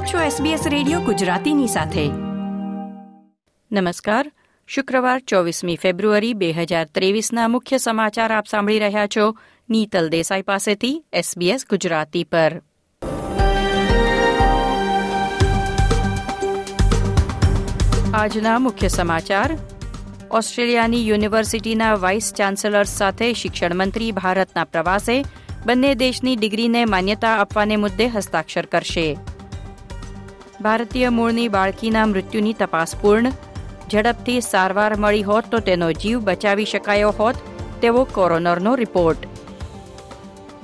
આપ 0.00 0.06
છો 0.06 0.18
SBS 0.18 0.68
radio 0.68 1.00
ગુજરાતીની 1.00 1.66
સાથે. 1.66 2.08
નમસ્કાર. 3.72 4.32
શુક્રવાર 4.66 5.20
ચોવીસમી 5.20 5.76
ફેબ્રુઆરી 5.76 6.34
બે 6.34 6.52
હજાર 6.52 6.84
ત્રેવીસના 6.84 7.48
મુખ્ય 7.48 7.78
સમાચાર 7.78 8.32
આપ 8.32 8.46
સાંભળી 8.46 8.78
રહ્યા 8.78 9.06
છો 9.06 9.36
નીતલ 9.70 10.08
દેસાઈ 10.08 10.42
પાસેથી 10.42 11.04
SBS 11.14 11.58
ગુજરાતી 11.70 12.24
પર. 12.24 12.62
આજના 18.14 18.58
મુખ્ય 18.58 18.88
સમાચાર. 18.88 19.58
ઓસ્ટ્રેલિયાની 20.30 21.08
યુનિવર્સિટીના 21.08 21.94
વાઇસ 21.94 22.34
ચાન્સેલર્સ 22.34 22.88
સાથે 22.88 23.32
શિક્ષણ 23.32 23.74
મંત્રી 23.74 24.12
ભારતના 24.12 24.64
પ્રવાસે 24.64 25.24
બંને 25.66 25.94
દેશની 25.94 26.36
ડિગ્રીને 26.36 26.84
માન્યતા 26.84 27.28
આપવાને 27.28 27.76
મુદ્દે 27.76 28.06
હસ્તાક્ષર 28.06 28.66
કરશે. 28.66 29.18
ભારતીય 30.60 31.08
મૂળની 31.08 31.48
બાળકીના 31.48 32.06
મૃત્યુની 32.06 32.52
તપાસ 32.52 32.96
પૂર્ણ. 32.96 33.32
ઝડપથી 33.92 34.40
સારવાર 34.40 34.96
મળી 34.96 35.22
હોત 35.22 35.44
તો 35.50 35.58
તેનો 35.58 35.92
જીવ 35.92 36.18
બચાવી 36.18 36.64
શકાયો 36.64 37.10
હોત, 37.10 37.34
તેવો 37.80 38.04
કોરોનરનો 38.04 38.74
રિપોર્ટ. 38.74 39.18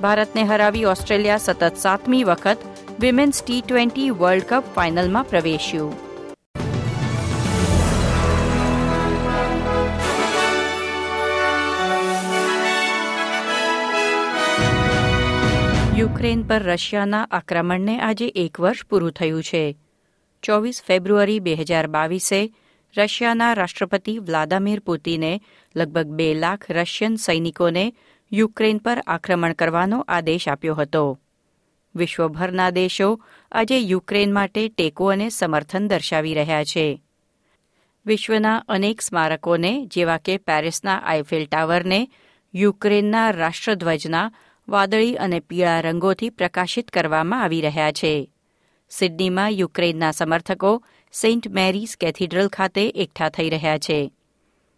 ભારતને 0.01 0.43
હરાવી 0.43 0.85
ઓસ્ટ્રેલિયા 0.85 1.37
સતત 1.37 1.77
સાતમી 1.77 2.23
વખત 2.23 2.57
women's 2.99 3.43
T 3.43 3.61
twenty 3.61 4.09
world 4.09 4.43
cup 4.43 4.63
ફાઇનલમાં 4.75 5.29
પ્રવેશ્યું. 5.29 5.93
યુક્રેન 15.97 16.43
પર 16.43 16.63
રશિયાના 16.63 17.27
આક્રમણને 17.31 17.99
આજે 17.99 18.27
એક 18.27 18.59
વર્ષ 18.59 18.85
પૂરું 18.85 19.11
થયું 19.11 19.43
છે. 19.43 19.77
ચોવીસ 20.43 20.83
ફેબ્રુઆરી 20.83 21.39
બે 21.39 21.55
હજાર 21.55 21.87
બાવીસે 21.87 22.53
રશિયાના 22.97 23.53
રાષ્ટ્રપતિ 23.53 24.19
વ્લાદિમીર 24.19 24.79
પુતિને 24.79 25.41
લગભગ 25.75 26.07
બે 26.07 26.33
લાખ 26.33 26.71
રશિયન 26.71 27.15
સૈનિકોને 27.15 27.93
યુક્રેન 28.31 28.77
પર 28.77 29.03
આક્રમણ 29.07 29.53
કરવાનો 29.53 30.05
આદેશ 30.07 30.47
આપ્યો 30.47 30.75
હતો. 30.75 31.19
વિશ્વભરના 31.95 32.69
દેશો 32.69 33.19
આજે 33.51 33.77
યુક્રેન 33.79 34.33
માટે 34.33 34.69
ટેકો 34.69 35.07
અને 35.07 35.29
સમર્થન 35.29 35.87
દર્શાવી 35.87 36.33
રહ્યા 36.33 36.63
છે. 36.63 37.01
વિશ્વના 38.05 38.63
અનેક 38.67 39.01
સ્મારકોને, 39.01 39.85
જેવા 39.85 40.17
કે 40.17 40.37
પેરિસના 40.37 40.99
આઈફેલ 40.99 41.45
ટાવરને, 41.45 42.07
યુક્રેનના 42.55 43.31
રાષ્ટ્રધ્વજના 43.31 44.31
વાદળી 44.67 45.15
અને 45.15 45.39
પીળા 45.39 45.81
રંગોથી 45.81 46.29
પ્રકાશિત 46.29 46.89
કરવામાં 46.89 47.43
આવી 47.43 47.61
રહ્યા 47.61 47.91
છે. 47.91 48.31
સિડનીમાં 48.89 49.49
યુક્રેનના 49.49 50.11
સમર્થકો 50.11 50.83
સેન્ટ 51.13 51.49
મેરીઝ 51.49 51.97
કેથીડ્રલ 51.97 52.47
ખાતે 52.47 52.89
એકઠા 52.89 53.29
થઈ 53.29 53.49
રહ્યા 53.49 53.77
છે. 53.77 54.11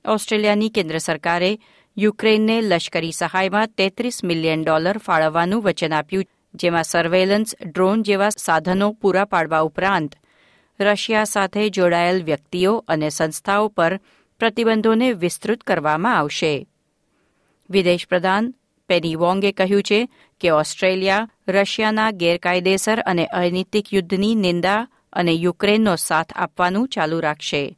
ઓસ્ટ્રેલિયાની 0.06 0.70
કેન્દ્ર 0.70 0.98
સરકારે 0.98 1.60
યુક્રેનને 1.98 2.62
લશ્કરી 2.62 3.12
સહાયમાં 3.12 3.68
તેત્રીસ 3.68 4.24
મિલિયન 4.24 4.64
ડોલર 4.64 4.98
ફાળવવાનું 4.98 5.62
વચન 5.62 5.94
આપ્યું, 5.94 6.26
જેમાં 6.54 6.84
સર્વેલન્સ 6.84 7.56
ડ્રોન 7.66 8.04
જેવા 8.04 8.30
સાધનો 8.30 8.92
પૂરા 8.92 9.26
પાડવા 9.26 9.60
ઉપરાંત 9.60 10.16
રશિયા 10.80 11.23
સાથે 11.23 11.70
જોડાયેલ 11.70 12.23
વ્યક્તિઓ 12.23 12.86
અને 12.88 13.10
સંસ્થાઓ 13.10 13.68
પર 13.68 14.00
પ્રતિબંધોને 14.40 15.14
વિસ્તૃત 15.14 15.62
કરવામાં 15.62 16.18
આવશે. 16.18 16.68
વિદેશ 17.70 18.08
પ્રધાન 18.08 18.54
પેની 18.90 19.16
વોંગે 19.16 19.52
કહ્યું 19.52 19.84
છે 19.84 20.09
કે 20.40 20.50
ઓસ્ટ્રેલિયા, 20.50 21.30
રશિયાના 21.48 22.12
ગેરકાયદેસર 22.12 23.00
અને 23.00 23.26
અનૈતિક 23.26 23.94
યુદ્ધની 23.94 24.36
નિંદા 24.36 24.88
અને 25.14 25.32
યુક્રેનનો 25.32 25.95
સાથ 25.95 26.34
આપવાનું 26.36 26.88
ચાલુ 26.88 27.20
રાખશે. 27.20 27.78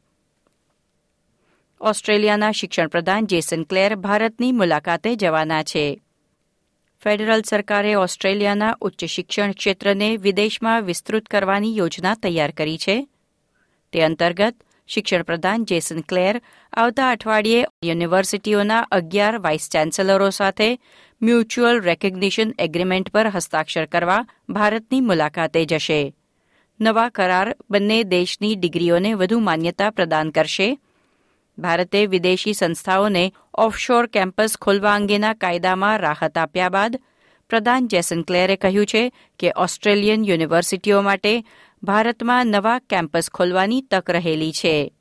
ઓસ્ટ્રેલિયાના 1.80 2.52
શિક્ષણ 2.52 2.88
પ્રધાન 2.88 3.26
જેસન 3.26 3.62
ક્લેર 3.62 3.94
ભારતની 3.94 4.52
મુલાકાતે 4.52 5.14
જવાના 5.14 5.62
છે. 5.62 6.02
ફેડરલ 7.04 7.42
સરકારે 7.42 7.94
ઓસ્ટ્રેલિયાના 7.94 8.76
ઉચ્ચ 8.80 9.04
શિક્ષણ 9.04 9.52
ક્ષેત્રને 9.52 10.16
વિદેશમાં 10.16 10.82
વિસ્તૃત 10.82 11.26
કરવાની 11.26 11.76
યોજના 11.76 12.14
તૈયાર 12.14 12.50
કરી 12.50 12.78
છે. 12.78 13.08
તે 13.92 14.02
અંતર્ગત 14.02 14.54
શિક્ષણ 14.94 15.22
પ્રધાન 15.22 15.64
જેસન 15.64 16.00
ક્લેર 16.00 16.40
આવતા 16.72 17.10
અઠવાડિયે 17.10 17.66
યુનિવર્સિટીઓના 17.84 18.80
અગિયાર 18.80 19.38
વાઇસ 19.38 19.68
ચાન્સેલરો 19.68 20.30
સાથે 20.30 20.78
મ્યુચ્યુઅલ 21.22 21.80
રેકગ્નિશન 21.80 22.54
એગ્રીમેન્ટ 22.58 23.10
પર 23.10 23.28
હસ્તાક્ષર 23.28 23.86
કરવા 23.86 24.26
ભારતની 24.48 25.00
મુલાકાતે 25.00 25.64
જશે. 25.64 26.14
નવા 26.80 27.08
કરાર 27.08 27.56
બંને 27.70 28.02
દેશની 28.02 28.54
ડિગ્રીઓને 28.54 29.14
વધુ 29.14 29.38
માન્યતા 29.38 29.90
પ્રદાન 29.90 30.30
કરશે. 30.30 30.78
ભારતે 31.58 32.06
વિદેશી 32.06 32.54
સંસ્થાઓને 32.54 33.32
ઓફશોર 33.54 34.06
કેમ્પસ 34.06 34.56
ખોલવા 34.60 34.94
અંગેના 34.94 35.34
કાયદામાં 35.34 35.98
રાહત 35.98 36.38
આપ્યા 36.38 36.68
બાદ 36.68 37.00
પ્રધાન 37.50 37.88
જેસન 37.88 38.22
ક્લેરે 38.22 38.56
કહ્યું 38.56 38.86
છે 38.86 39.12
કે 39.38 39.52
ઓસ્ટ્રેલિયન 39.56 40.24
યુનિવર્સિટીઓ 40.24 41.02
માટે 41.02 41.44
ભારતમાં 41.84 42.46
નવા 42.46 42.78
કેમ્પસ 42.78 43.30
ખોલવાની 43.30 43.82
તક 43.82 44.10
રહેલી 44.10 44.52
છે. 44.52 44.94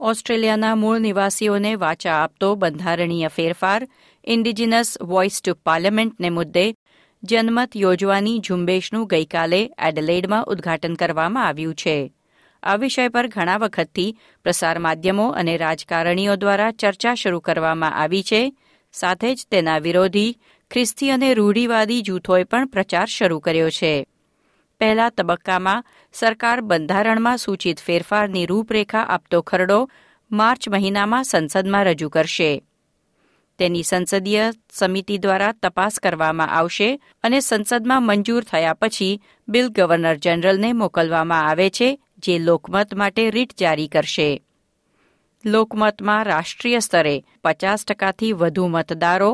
ઓસ્ટ્રેલિયાના 0.00 0.74
મૂળ 0.74 0.98
નિવાસીઓને 0.98 1.74
વાચા 1.74 2.14
આપતો 2.14 2.54
બંધારણીય 2.54 3.28
ફેરફાર 3.28 3.88
ઇન્ડિજિનસ 4.24 5.02
વોઇસ 5.02 5.42
ટુ 5.42 5.54
પાર્લામેન્ટને 5.54 6.30
મુદ્દે 6.30 6.74
જનમત 7.22 7.76
યોજવાની 7.76 8.38
ઝુંબેશનું 8.38 9.06
ગઈકાલે 9.06 9.70
એડલેડમાં 9.78 10.44
ઉદઘાટન 10.44 10.94
કરવામાં 10.94 11.46
આવ્યું 11.46 11.74
છે. 11.74 12.12
આ 12.62 12.76
વિષય 12.76 13.08
પર 13.08 13.26
ઘણા 13.26 13.56
વખતથી 13.56 14.16
પ્રસાર 14.42 14.78
માધ્યમો 14.78 15.28
અને 15.28 15.56
રાજકારણીઓ 15.56 16.36
દ્વારા 16.36 16.70
ચર્ચા 16.70 17.14
શરૂ 17.14 17.40
કરવામાં 17.40 17.94
આવી 17.94 18.22
છે. 18.22 18.52
સાથે 18.92 19.34
જ 19.34 19.46
તેના 19.50 19.78
વિરોધી, 19.78 20.36
ખ્રિસ્તી 20.70 21.10
અને 21.10 21.34
રૂઢિવાદી 21.34 22.02
જૂથોએ 22.02 22.44
પણ 22.44 22.66
પ્રચાર 22.66 23.06
શરૂ 23.06 23.38
કર્યો 23.38 23.70
છે. 23.70 24.06
પહેલા 24.80 25.10
તબક્કામાં 25.10 25.84
સરકાર 26.12 26.60
બંધારણમાં 26.60 27.38
સૂચિત 27.38 27.78
ફેરફારની 27.80 28.46
રૂપરેખા 28.46 29.06
આપતો 29.08 29.42
ખરડો 29.42 29.88
માર્ચ 30.30 30.68
મહિનામાં 30.68 31.24
સંસદમાં 31.24 31.84
રજૂ 31.84 32.08
કરશે. 32.08 32.62
તેની 33.58 33.82
સંસદીય 33.82 34.52
સમિતિ 34.72 35.18
દ્વારા 35.18 35.52
તપાસ 35.52 35.98
કરવામાં 35.98 36.48
આવશે 36.48 37.00
અને 37.24 37.40
સંસદમાં 37.40 38.02
મંજૂર 38.02 38.44
થયા 38.44 38.74
પછી 38.74 39.20
બિલ 39.48 39.68
ગવર્નર 39.68 40.16
જનરલને 40.16 40.72
મોકલવામાં 40.72 41.48
આવે 41.48 41.70
છે, 41.70 42.00
જે 42.18 42.38
લોકમત 42.38 42.94
માટે 42.94 43.30
રીટ 43.30 43.58
જારી 43.60 43.88
કરશે. 43.88 44.42
લોકમતમાં 45.44 46.26
રાષ્ટ્રીય 46.26 46.78
સ્તરે 46.78 47.24
પચાસ 47.44 47.84
ટકાથી 47.84 48.32
વધુ 48.32 48.68
મતદારો 48.68 49.32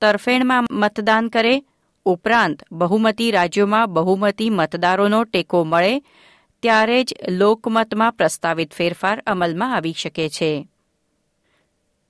તરફેણમાં 0.00 0.64
મતદાન 0.70 1.28
કરે 1.28 1.62
ઉપરાંત 2.04 2.62
બહુમતી 2.72 3.30
રાજ્યોમાં 3.30 3.94
બહુમતી 3.94 4.50
મતદારોનો 4.50 5.24
ટેકો 5.24 5.64
મળે, 5.64 6.02
ત્યારે 6.62 7.04
જ 7.04 7.14
લોકમતમાં 7.28 8.12
પ્રસ્તાવિત 8.12 8.72
ફેરફાર 8.72 9.22
અમલમાં 9.26 9.74
આવી 9.74 9.92
શકે 9.92 10.28
છે. 10.28 10.68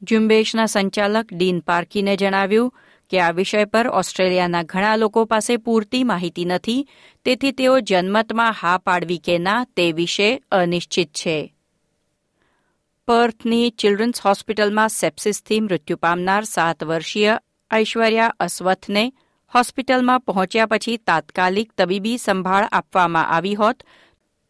ઝુંબેશના 0.03 0.66
સંચાલક 0.66 1.27
ડીન 1.32 1.60
પાર્કીને 1.60 2.16
જણાવ્યું 2.16 2.75
કે 3.10 3.21
આ 3.21 3.31
વિષય 3.31 3.65
પર 3.65 3.88
ઓસ્ટ્રેલિયાના 3.88 4.62
ઘણા 4.62 4.97
લોકો 4.97 5.25
પાસે 5.25 5.56
પૂરતી 5.56 6.05
માહિતી 6.05 6.44
નથી, 6.44 6.88
તેથી 7.25 7.53
તેઓ 7.53 7.81
જનમતમાં 7.81 8.55
હા 8.61 8.78
પાડવી 8.78 9.19
કે 9.19 9.38
ના 9.38 9.65
તે 9.76 9.93
વિશે 9.93 10.43
અનિશ્ચિત 10.50 11.09
છે. 11.09 11.55
પર્થની 13.06 13.71
ચિલ્ડ્રન્સ 13.71 14.21
હોસ્પિટલમાં 14.21 14.88
સેપ્સિસથી 14.88 15.61
મૃત્યુ 15.61 15.97
પામનાર 15.97 16.44
સાત 16.44 16.84
વર્ષીય 16.84 17.38
ઐશ્વર્યા 17.75 18.34
અસ્વથને 18.41 19.12
હોસ્પિટલમાં 19.54 20.20
પહોંચ્યા 20.20 20.66
પછી 20.66 20.96
તાત્કાલિક 20.96 21.72
તબીબી 21.78 22.18
સંભાળ 22.18 22.68
આપવામાં 22.72 23.28
આવી 23.28 23.54
હોત 23.54 23.82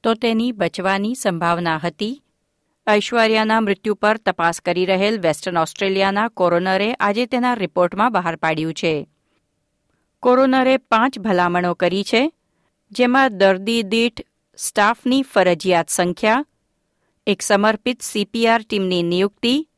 તો 0.05 0.15
તેની 0.15 0.53
બચવાની 0.53 1.15
સંભાવના 1.15 1.79
હતી. 1.79 2.23
ઐશ્વર્યાના 2.91 3.61
મૃત્યુ 3.61 3.95
પર 3.95 4.17
તપાસ 4.17 4.61
કરી 4.61 4.85
રહેલ 4.85 5.21
વેસ્ટર્ન 5.21 5.57
ઓસ્ટ્રેલિયાના 5.57 6.29
કોરોનરે 6.29 6.95
આજે 6.95 7.27
તેના 7.27 7.55
રિપોર્ટમાં 7.55 8.13
બહાર 8.13 8.37
પાડ્યું 8.37 8.75
છે. 8.75 9.09
કોરોનરે 10.21 10.77
પાંચ 10.77 11.19
ભલામણો 11.19 11.75
કરી 11.75 12.05
છે, 12.05 12.33
જેમાં 12.93 13.39
દર્દી 13.39 13.83
દીઠ 13.83 14.21
સ્ટાફની 14.57 15.23
ફરજિયાત 15.23 15.89
સંખ્યા, 15.89 16.45
એક 17.27 17.43
સમર્પિત 17.43 18.03
સીપીઆર 18.03 18.63
ટીમની 18.63 19.03
નિયુક્તિ, 19.03 19.69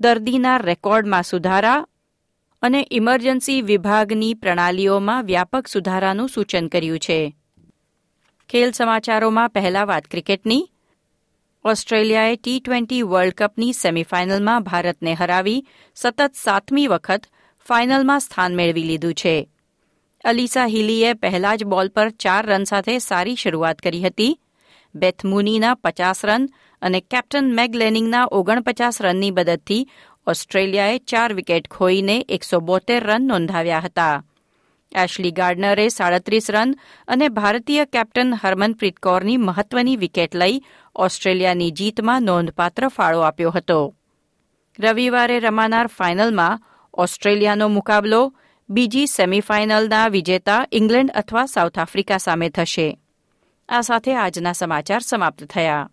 દર્દીના 0.00 0.56
રેકોર્ડમાં 0.56 1.22
સુધારા 1.22 1.86
અને 2.62 2.88
ઇમરજન્સી 2.90 3.62
વિભાગની 3.62 4.34
પ્રણાલીઓમાં 4.34 5.24
વ્યાપક 5.24 5.66
સુધારાનું 5.66 6.28
સૂચન 6.28 6.68
કર્યું 6.68 6.98
છે. 6.98 7.36
ખેલ 8.48 8.72
સમાચારોમાં 8.72 9.50
પહેલા 9.50 9.84
વાત 9.84 10.04
ક્રિકેટની. 10.04 10.70
ઓસ્ટ્રેલિયાએ 11.64 12.36
ટી 12.36 12.60
ટ્વેન્ટી 12.60 13.02
વર્લ્ડ 13.02 13.34
કપની 13.34 13.72
સેમીફાઇનલમાં 13.72 14.62
ભારતને 14.62 15.14
હરાવી 15.14 15.66
સતત 15.94 16.32
સાતમી 16.34 16.86
વખત 16.86 17.22
ફાઇનલમાં 17.68 18.20
સ્થાન 18.20 18.54
મેળવી 18.54 18.82
લીધું 18.82 19.14
છે. 19.14 19.48
અલીસા 20.24 20.66
હિલીએ 20.66 21.12
પહેલા 21.14 21.56
જ 21.56 21.64
બોલ 21.64 21.88
પર 21.88 22.10
ચાર 22.10 22.46
રન 22.46 22.64
સાથે 22.64 22.98
સારી 22.98 23.36
શરૂઆત 23.36 23.78
કરી 23.78 24.02
હતી. 24.02 24.38
બેથમુનીના 24.94 25.74
પચાસ 25.74 26.24
રન 26.24 26.48
અને 26.82 27.00
કેપ્ટન 27.00 27.54
મેગ 27.54 27.76
લેનિંગના 27.76 28.24
ઓગણપચાસ 28.30 29.02
રનની 29.02 29.30
મદદથી 29.30 29.88
ઓસ્ટ્રેલિયાએ 30.26 30.98
ચાર 30.98 31.34
વિકેટ 31.34 31.68
ખોઈને 31.70 32.26
એકસો 32.28 32.60
બોતેર 32.60 33.04
રન 33.04 33.22
નોંધાવ્યા 33.26 33.78
હતા. 33.78 34.24
એશલી 34.94 35.30
ગાર્ડનરે 35.30 35.88
સાડત્રીસ 35.88 36.50
રન 36.50 36.74
અને 37.08 37.28
ભારતીય 37.28 37.84
કેપ્ટન 37.84 38.34
હરમનપ્રીત 38.42 38.96
કૌરની 38.96 39.36
મહત્વની 39.36 39.96
વિકેટ 39.96 40.34
લઈ 40.34 40.62
ઓસ્ટ્રેલિયાની 40.94 41.70
જીતમાં 41.70 42.22
નોંધપાત્ર 42.22 42.88
ફાળો 42.88 43.20
આપ્યો 43.20 43.50
હતો. 43.50 43.94
રવિવારે 44.78 45.38
રમાનાર 45.38 45.86
ફાઇનલમાં 45.86 46.62
ઓસ્ટ્રેલિયાનો 46.94 47.68
મુકાબલો 47.68 48.34
બીજી 48.70 49.06
સેમીફાઇનલના 49.06 50.08
વિજેતા 50.08 50.66
ઇંગ્લેન્ડ 50.72 51.10
અથવા 51.10 51.46
સાઉથ 51.46 51.78
આફ્રિકા 51.78 52.16
સામે 52.16 52.48
થશે. 52.48 52.98
આ 53.68 53.80
સાથે 53.80 54.14
આજના 54.14 54.52
સમાચાર 54.52 55.00
સમાપ્ત 55.00 55.44
થયા. 55.44 55.90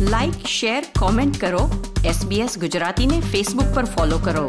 લાઇક 0.00 0.46
શેર 0.46 0.84
કોમેન્ટ 0.98 1.40
કરો. 1.40 1.93
એસબીએસ 2.04 2.58
ગુજરાતીને 2.58 3.18
ફેસબુક 3.22 3.68
પર 3.72 3.86
ફોલો 3.88 4.18
કરો 4.18 4.44